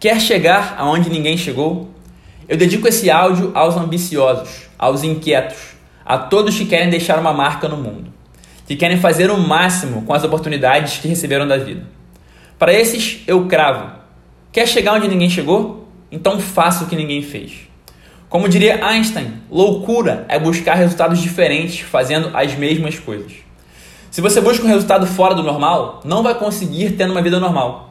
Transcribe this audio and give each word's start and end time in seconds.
Quer 0.00 0.18
chegar 0.18 0.76
aonde 0.78 1.10
ninguém 1.10 1.36
chegou? 1.36 1.90
Eu 2.48 2.56
dedico 2.56 2.88
esse 2.88 3.10
áudio 3.10 3.52
aos 3.54 3.76
ambiciosos, 3.76 4.62
aos 4.78 5.04
inquietos, 5.04 5.58
a 6.06 6.16
todos 6.16 6.56
que 6.56 6.64
querem 6.64 6.88
deixar 6.88 7.18
uma 7.18 7.34
marca 7.34 7.68
no 7.68 7.76
mundo, 7.76 8.10
que 8.66 8.76
querem 8.76 8.96
fazer 8.96 9.30
o 9.30 9.36
máximo 9.36 10.00
com 10.06 10.14
as 10.14 10.24
oportunidades 10.24 10.96
que 10.96 11.06
receberam 11.06 11.46
da 11.46 11.58
vida. 11.58 11.86
Para 12.58 12.72
esses, 12.72 13.20
eu 13.26 13.46
cravo: 13.46 13.90
quer 14.50 14.66
chegar 14.66 14.94
onde 14.94 15.06
ninguém 15.06 15.28
chegou? 15.28 15.86
Então 16.10 16.40
faça 16.40 16.84
o 16.84 16.86
que 16.86 16.96
ninguém 16.96 17.20
fez. 17.20 17.68
Como 18.26 18.48
diria 18.48 18.82
Einstein, 18.82 19.42
loucura 19.50 20.24
é 20.30 20.38
buscar 20.38 20.76
resultados 20.76 21.18
diferentes 21.18 21.80
fazendo 21.80 22.30
as 22.32 22.54
mesmas 22.54 22.98
coisas. 22.98 23.32
Se 24.10 24.22
você 24.22 24.40
busca 24.40 24.64
um 24.64 24.68
resultado 24.68 25.06
fora 25.06 25.34
do 25.34 25.42
normal, 25.42 26.00
não 26.06 26.22
vai 26.22 26.34
conseguir 26.34 26.92
ter 26.92 27.04
uma 27.04 27.20
vida 27.20 27.38
normal. 27.38 27.89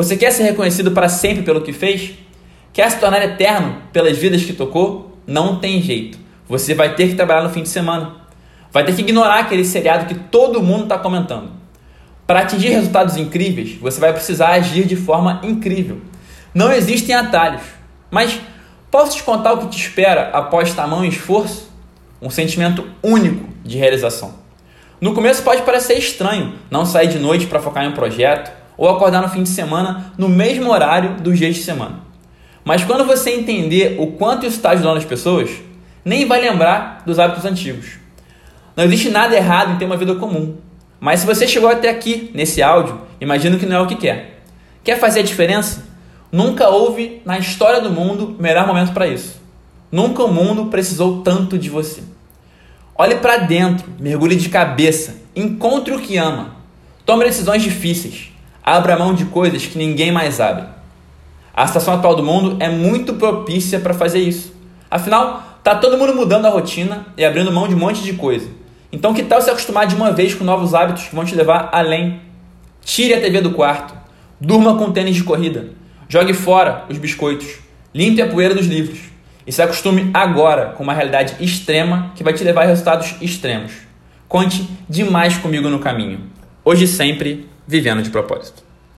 Você 0.00 0.16
quer 0.16 0.30
ser 0.30 0.44
reconhecido 0.44 0.92
para 0.92 1.10
sempre 1.10 1.42
pelo 1.42 1.60
que 1.60 1.74
fez? 1.74 2.12
Quer 2.72 2.90
se 2.90 2.98
tornar 2.98 3.22
eterno 3.22 3.82
pelas 3.92 4.16
vidas 4.16 4.42
que 4.42 4.54
tocou? 4.54 5.18
Não 5.26 5.56
tem 5.56 5.82
jeito. 5.82 6.18
Você 6.48 6.72
vai 6.72 6.94
ter 6.94 7.08
que 7.08 7.16
trabalhar 7.16 7.42
no 7.42 7.50
fim 7.50 7.62
de 7.62 7.68
semana. 7.68 8.16
Vai 8.72 8.82
ter 8.82 8.94
que 8.94 9.02
ignorar 9.02 9.40
aquele 9.40 9.62
seriado 9.62 10.06
que 10.06 10.14
todo 10.14 10.62
mundo 10.62 10.84
está 10.84 10.98
comentando. 10.98 11.50
Para 12.26 12.40
atingir 12.40 12.70
resultados 12.70 13.18
incríveis, 13.18 13.74
você 13.74 14.00
vai 14.00 14.10
precisar 14.10 14.52
agir 14.52 14.86
de 14.86 14.96
forma 14.96 15.38
incrível. 15.42 16.00
Não 16.54 16.72
existem 16.72 17.14
atalhos. 17.14 17.60
Mas 18.10 18.40
posso 18.90 19.18
te 19.18 19.22
contar 19.22 19.52
o 19.52 19.58
que 19.58 19.68
te 19.68 19.82
espera 19.82 20.30
após 20.32 20.72
tamanho 20.72 21.10
esforço? 21.10 21.70
Um 22.22 22.30
sentimento 22.30 22.86
único 23.02 23.46
de 23.62 23.76
realização. 23.76 24.32
No 24.98 25.12
começo 25.12 25.42
pode 25.42 25.60
parecer 25.60 25.98
estranho 25.98 26.54
não 26.70 26.86
sair 26.86 27.08
de 27.08 27.18
noite 27.18 27.46
para 27.46 27.60
focar 27.60 27.84
em 27.84 27.88
um 27.88 27.92
projeto 27.92 28.59
ou 28.80 28.88
acordar 28.88 29.20
no 29.20 29.28
fim 29.28 29.42
de 29.42 29.50
semana 29.50 30.10
no 30.16 30.26
mesmo 30.26 30.70
horário 30.70 31.20
dos 31.20 31.38
dias 31.38 31.54
de 31.54 31.62
semana. 31.62 32.00
Mas 32.64 32.82
quando 32.82 33.04
você 33.04 33.30
entender 33.30 33.96
o 33.98 34.06
quanto 34.06 34.46
isso 34.46 34.56
está 34.56 34.70
ajudando 34.70 34.96
as 34.96 35.04
pessoas, 35.04 35.50
nem 36.02 36.26
vai 36.26 36.40
lembrar 36.40 37.02
dos 37.04 37.18
hábitos 37.18 37.44
antigos. 37.44 37.98
Não 38.74 38.84
existe 38.84 39.10
nada 39.10 39.36
errado 39.36 39.72
em 39.72 39.76
ter 39.76 39.84
uma 39.84 39.98
vida 39.98 40.14
comum. 40.14 40.56
Mas 40.98 41.20
se 41.20 41.26
você 41.26 41.46
chegou 41.46 41.68
até 41.68 41.90
aqui 41.90 42.30
nesse 42.32 42.62
áudio, 42.62 43.02
imagino 43.20 43.58
que 43.58 43.66
não 43.66 43.76
é 43.76 43.80
o 43.82 43.86
que 43.86 43.96
quer. 43.96 44.40
Quer 44.82 44.98
fazer 44.98 45.20
a 45.20 45.24
diferença? 45.24 45.84
Nunca 46.32 46.70
houve 46.70 47.20
na 47.26 47.38
história 47.38 47.82
do 47.82 47.90
mundo 47.90 48.34
melhor 48.40 48.66
momento 48.66 48.94
para 48.94 49.06
isso. 49.06 49.42
Nunca 49.92 50.24
o 50.24 50.32
mundo 50.32 50.66
precisou 50.66 51.20
tanto 51.20 51.58
de 51.58 51.68
você. 51.68 52.02
Olhe 52.96 53.16
para 53.16 53.36
dentro, 53.36 53.86
mergulhe 53.98 54.36
de 54.36 54.48
cabeça, 54.48 55.16
encontre 55.36 55.92
o 55.92 56.00
que 56.00 56.16
ama. 56.16 56.56
Tome 57.04 57.24
decisões 57.24 57.62
difíceis. 57.62 58.30
Abra 58.62 58.98
mão 58.98 59.14
de 59.14 59.24
coisas 59.26 59.66
que 59.66 59.78
ninguém 59.78 60.12
mais 60.12 60.40
abre. 60.40 60.64
A 61.54 61.66
situação 61.66 61.94
atual 61.94 62.14
do 62.14 62.22
mundo 62.22 62.56
é 62.60 62.68
muito 62.68 63.14
propícia 63.14 63.80
para 63.80 63.94
fazer 63.94 64.20
isso. 64.20 64.54
Afinal, 64.90 65.58
tá 65.62 65.74
todo 65.74 65.98
mundo 65.98 66.14
mudando 66.14 66.46
a 66.46 66.50
rotina 66.50 67.06
e 67.16 67.24
abrindo 67.24 67.52
mão 67.52 67.68
de 67.68 67.74
um 67.74 67.78
monte 67.78 68.02
de 68.02 68.14
coisa. 68.14 68.48
Então, 68.92 69.14
que 69.14 69.22
tal 69.22 69.40
se 69.40 69.50
acostumar 69.50 69.86
de 69.86 69.94
uma 69.94 70.10
vez 70.10 70.34
com 70.34 70.44
novos 70.44 70.74
hábitos 70.74 71.04
que 71.04 71.14
vão 71.14 71.24
te 71.24 71.34
levar 71.34 71.68
além? 71.72 72.20
Tire 72.82 73.14
a 73.14 73.20
TV 73.20 73.40
do 73.40 73.52
quarto, 73.52 73.94
durma 74.40 74.76
com 74.76 74.90
tênis 74.90 75.14
de 75.14 75.22
corrida, 75.22 75.70
jogue 76.08 76.32
fora 76.32 76.84
os 76.88 76.98
biscoitos, 76.98 77.58
limpe 77.94 78.22
a 78.22 78.28
poeira 78.28 78.54
dos 78.54 78.66
livros. 78.66 78.98
E 79.46 79.52
se 79.52 79.62
acostume 79.62 80.10
agora 80.12 80.66
com 80.76 80.82
uma 80.82 80.94
realidade 80.94 81.36
extrema 81.40 82.12
que 82.14 82.24
vai 82.24 82.32
te 82.32 82.42
levar 82.42 82.62
a 82.62 82.66
resultados 82.66 83.16
extremos. 83.20 83.72
Conte 84.28 84.68
demais 84.88 85.36
comigo 85.36 85.68
no 85.68 85.78
caminho. 85.78 86.20
Hoje 86.64 86.86
sempre, 86.86 87.48
vivendo 87.70 88.02
de 88.02 88.10
propósito. 88.10 88.69